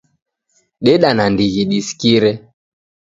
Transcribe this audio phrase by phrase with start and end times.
[0.85, 2.31] Deda nandighi disikire